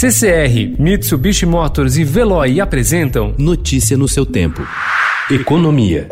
CCR, 0.00 0.78
Mitsubishi 0.78 1.44
Motors 1.44 1.96
e 1.96 2.04
Veloy 2.04 2.60
apresentam 2.60 3.34
Notícia 3.36 3.96
no 3.96 4.06
seu 4.06 4.24
tempo. 4.24 4.62
Economia. 5.28 6.06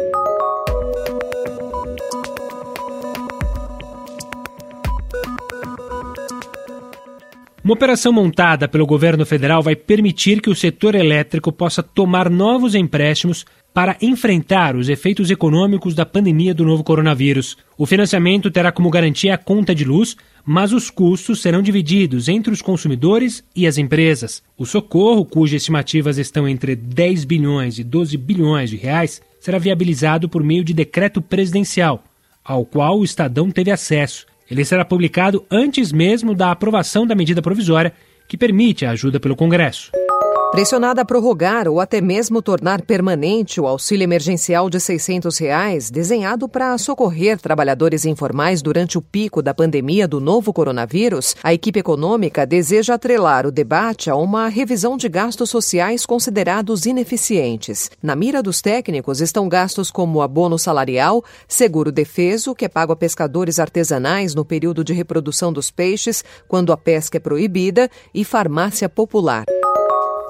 Uma 7.63 7.75
operação 7.75 8.13
montada 8.13 8.67
pelo 8.67 8.85
governo 8.85 9.25
federal 9.25 9.63
vai 9.63 9.77
permitir 9.77 10.41
que 10.41 10.51
o 10.51 10.55
setor 10.57 10.97
elétrico 10.97 11.53
possa 11.53 11.81
tomar 11.81 12.29
novos 12.29 12.75
empréstimos 12.75 13.47
para 13.77 13.95
enfrentar 14.01 14.75
os 14.75 14.89
efeitos 14.89 15.31
econômicos 15.31 15.95
da 15.95 16.07
pandemia 16.07 16.55
do 16.55 16.65
novo 16.65 16.83
coronavírus. 16.83 17.59
O 17.77 17.85
financiamento 17.85 18.51
terá 18.51 18.73
como 18.73 18.89
garantia 18.89 19.35
a 19.35 19.37
conta 19.37 19.75
de 19.75 19.85
luz, 19.85 20.17
mas 20.47 20.73
os 20.73 20.89
custos 20.89 21.43
serão 21.43 21.61
divididos 21.61 22.27
entre 22.27 22.51
os 22.51 22.63
consumidores 22.63 23.45
e 23.55 23.67
as 23.67 23.77
empresas. 23.77 24.43
O 24.57 24.65
socorro, 24.65 25.27
cujas 25.27 25.61
estimativas 25.61 26.17
estão 26.17 26.49
entre 26.49 26.75
10 26.75 27.27
bilhões 27.27 27.79
e 27.79 27.85
12 27.85 28.17
bilhões 28.17 28.71
de 28.71 28.77
reais, 28.77 29.21
será 29.39 29.59
viabilizado 29.59 30.27
por 30.27 30.43
meio 30.43 30.65
de 30.65 30.73
decreto 30.73 31.21
presidencial, 31.21 32.03
ao 32.43 32.65
qual 32.65 33.01
o 33.01 33.05
Estadão 33.05 33.51
teve 33.51 33.71
acesso 33.71 34.25
ele 34.51 34.65
será 34.65 34.85
publicado 34.85 35.45
antes 35.51 35.93
mesmo 35.93 36.35
da 36.35 36.53
aprovação 36.53 37.07
da 37.07 37.15
medida 37.15 37.43
provisória 37.43 37.93
que 38.29 38.37
permite 38.37 38.87
a 38.87 38.93
ajuda 38.93 39.21
pelo 39.21 39.37
Congresso. 39.37 39.91
Pressionada 40.53 41.03
a 41.03 41.05
prorrogar 41.05 41.69
ou 41.69 41.81
até 41.81 42.01
mesmo 42.01 42.41
tornar 42.41 42.81
permanente 42.81 43.61
o 43.61 43.67
auxílio 43.67 44.05
emergencial 44.05 44.71
de 44.71 44.79
600 44.79 45.37
reais, 45.39 45.91
desenhado 45.91 46.49
para 46.49 46.79
socorrer 46.79 47.39
trabalhadores 47.39 48.05
informais 48.07 48.63
durante 48.63 48.97
o 48.97 49.03
pico 49.03 49.43
da 49.43 49.53
pandemia 49.53 50.07
do 50.07 50.21
novo 50.21 50.53
coronavírus, 50.53 51.35
a 51.43 51.53
equipe 51.53 51.81
econômica 51.81 52.47
deseja 52.47 52.95
atrelar 52.95 53.45
o 53.45 53.51
debate 53.51 54.09
a 54.09 54.15
uma 54.15 54.49
revisão 54.49 54.97
de 54.97 55.09
gastos 55.09 55.51
sociais 55.51 56.07
considerados 56.07 56.87
ineficientes. 56.87 57.91
Na 58.01 58.15
mira 58.15 58.43
dos 58.43 58.63
técnicos 58.63 59.21
estão 59.21 59.49
gastos 59.49 59.91
como 59.91 60.23
abono 60.23 60.59
salarial, 60.59 61.25
seguro 61.49 61.91
defeso, 61.91 62.55
que 62.55 62.65
é 62.65 62.69
pago 62.69 62.93
a 62.93 62.97
pescadores 62.97 63.59
artesanais 63.59 64.35
no 64.35 64.45
período 64.45 64.85
de 64.85 64.95
reprodução 64.95 65.53
dos 65.53 65.73
peixes, 65.73 66.25
quando 66.49 66.73
a 66.73 66.77
pesca 66.77 67.17
é 67.19 67.21
proibida, 67.21 67.91
e 68.15 68.25
farmácia 68.25 68.89
popular. 68.89 69.45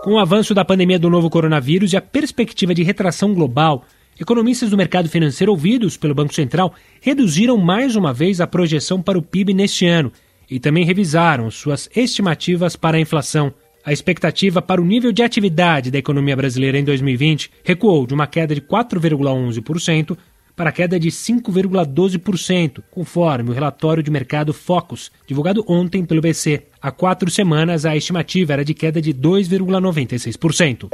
Com 0.07 0.13
o 0.13 0.19
avanço 0.21 0.55
da 0.55 0.65
pandemia 0.65 1.01
do 1.01 1.11
novo 1.11 1.29
coronavírus 1.29 1.93
e 1.93 1.97
a 1.97 2.01
perspectiva 2.01 2.73
de 2.73 2.85
retração 2.85 3.35
global, 3.35 3.85
economistas 4.21 4.71
do 4.71 4.77
mercado 4.77 5.09
financeiro 5.09 5.51
ouvidos 5.51 5.97
pelo 5.97 6.15
Banco 6.15 6.33
Central 6.33 6.73
reduziram 7.01 7.59
mais 7.59 7.97
uma 7.97 8.13
vez 8.13 8.41
a 8.41 8.47
projeção 8.47 9.03
para 9.03 9.19
o 9.19 9.23
PIB 9.23 9.53
neste 9.53 9.85
ano 9.85 10.13
e 10.49 10.61
também 10.61 10.85
revisaram 10.85 11.51
suas 11.51 11.91
estimativas 11.93 12.77
para 12.77 12.99
a 12.99 13.01
inflação. 13.01 13.53
A 13.85 13.93
expectativa 13.93 14.63
para 14.63 14.81
o 14.81 14.85
nível 14.85 15.11
de 15.11 15.25
atividade 15.25 15.91
da 15.91 15.99
economia 15.99 16.37
brasileira 16.37 16.79
em 16.79 16.85
2020 16.85 17.51
recuou 17.65 18.07
de 18.07 18.15
uma 18.15 18.29
queda 18.29 18.55
de 18.55 18.61
4,11% 18.61 20.17
para 20.57 20.73
queda 20.73 20.99
de 20.99 21.11
5,12%, 21.11 22.83
conforme 22.91 23.51
o 23.51 23.53
relatório 23.53 24.03
de 24.03 24.11
mercado 24.11 24.55
Focus, 24.55 25.13
divulgado 25.27 25.63
ontem 25.69 26.05
pelo 26.05 26.23
BC. 26.23 26.67
Há 26.81 26.91
quatro 26.91 27.31
semanas, 27.31 27.85
a 27.85 27.95
estimativa 27.95 28.55
era 28.55 28.65
de 28.65 28.73
queda 28.73 29.01
de 29.01 29.13
2,96%. 29.13 30.89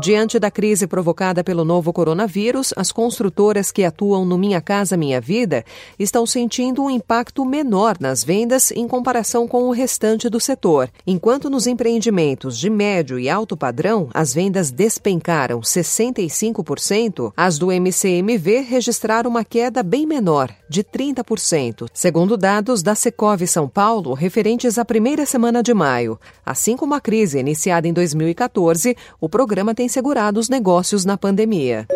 Diante 0.00 0.38
da 0.38 0.48
crise 0.48 0.86
provocada 0.86 1.42
pelo 1.42 1.64
novo 1.64 1.92
coronavírus, 1.92 2.72
as 2.76 2.92
construtoras 2.92 3.72
que 3.72 3.82
atuam 3.82 4.24
no 4.24 4.38
Minha 4.38 4.60
Casa 4.60 4.96
Minha 4.96 5.20
Vida 5.20 5.64
estão 5.98 6.24
sentindo 6.24 6.84
um 6.84 6.88
impacto 6.88 7.44
menor 7.44 7.96
nas 7.98 8.22
vendas 8.22 8.70
em 8.70 8.86
comparação 8.86 9.48
com 9.48 9.64
o 9.64 9.72
restante 9.72 10.28
do 10.28 10.38
setor. 10.38 10.88
Enquanto 11.04 11.50
nos 11.50 11.66
empreendimentos 11.66 12.56
de 12.56 12.70
médio 12.70 13.18
e 13.18 13.28
alto 13.28 13.56
padrão 13.56 14.08
as 14.14 14.32
vendas 14.32 14.70
despencaram 14.70 15.58
65%, 15.62 17.32
as 17.36 17.58
do 17.58 17.72
MCMV 17.72 18.60
registraram 18.60 19.28
uma 19.28 19.44
queda 19.44 19.82
bem 19.82 20.06
menor, 20.06 20.48
de 20.70 20.84
30%, 20.84 21.88
segundo 21.92 22.36
dados 22.36 22.84
da 22.84 22.94
Secov 22.94 23.44
São 23.48 23.68
Paulo 23.68 24.14
referentes 24.14 24.78
à 24.78 24.84
primeira 24.84 25.26
semana 25.26 25.60
de 25.60 25.74
maio. 25.74 26.20
Assim 26.46 26.76
como 26.76 26.94
a 26.94 27.00
crise 27.00 27.40
iniciada 27.40 27.88
em 27.88 27.92
2014, 27.92 28.96
o 29.20 29.28
programa 29.28 29.74
tem 29.74 29.87
segurado 29.88 30.38
os 30.38 30.48
negócios 30.48 31.04
na 31.04 31.16
pandemia. 31.16 31.88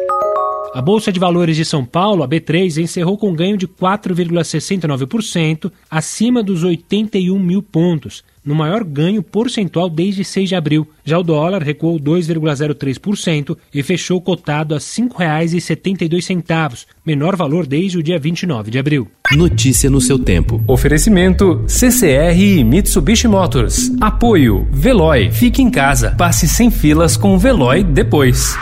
A 0.74 0.80
Bolsa 0.80 1.12
de 1.12 1.20
Valores 1.20 1.54
de 1.54 1.66
São 1.66 1.84
Paulo, 1.84 2.22
a 2.22 2.28
B3, 2.28 2.82
encerrou 2.82 3.18
com 3.18 3.34
ganho 3.34 3.58
de 3.58 3.68
4,69%, 3.68 5.70
acima 5.90 6.42
dos 6.42 6.64
81 6.64 7.38
mil 7.38 7.62
pontos, 7.62 8.24
no 8.44 8.54
maior 8.54 8.84
ganho 8.84 9.22
percentual 9.22 9.88
desde 9.88 10.24
6 10.24 10.48
de 10.48 10.54
abril. 10.54 10.86
Já 11.04 11.18
o 11.18 11.22
dólar 11.22 11.62
recuou 11.62 11.98
2,03% 11.98 13.56
e 13.72 13.82
fechou 13.82 14.20
cotado 14.20 14.74
a 14.74 14.78
R$ 14.78 14.84
5,72, 14.84 16.86
menor 17.04 17.36
valor 17.36 17.66
desde 17.66 17.98
o 17.98 18.02
dia 18.02 18.18
29 18.18 18.70
de 18.70 18.78
abril. 18.78 19.08
Notícia 19.32 19.88
no 19.88 20.00
seu 20.00 20.18
tempo. 20.18 20.62
Oferecimento 20.66 21.64
CCR 21.66 22.38
e 22.38 22.64
Mitsubishi 22.64 23.28
Motors. 23.28 23.90
Apoio 24.00 24.66
Veloy. 24.70 25.30
Fique 25.30 25.62
em 25.62 25.70
casa. 25.70 26.14
Passe 26.16 26.48
sem 26.48 26.70
filas 26.70 27.16
com 27.16 27.34
o 27.34 27.38
Veloy 27.38 27.82
depois. 27.82 28.56